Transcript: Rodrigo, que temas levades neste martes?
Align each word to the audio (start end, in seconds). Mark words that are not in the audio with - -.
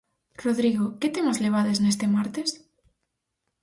Rodrigo, 0.43 0.85
que 0.99 1.13
temas 1.15 1.41
levades 1.45 1.77
neste 1.83 2.05
martes? 2.15 2.49